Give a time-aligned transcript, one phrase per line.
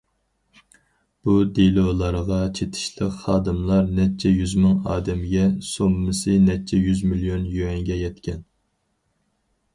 [1.27, 8.43] بۇ دېلولارغا چېتىشلىق خادىملار نەچچە يۈز مىڭ ئادەمگە، سوممىسى نەچچە يۈز مىليون يۈەنگە يەتكەن.